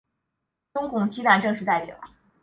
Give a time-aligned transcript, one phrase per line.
[0.73, 1.95] 中共七大正式代表。